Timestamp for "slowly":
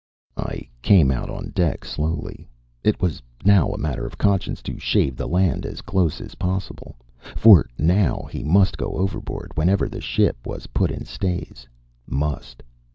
1.85-2.49